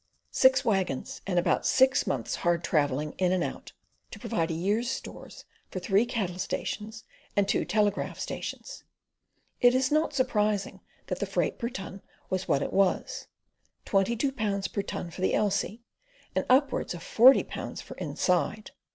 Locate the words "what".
12.47-12.63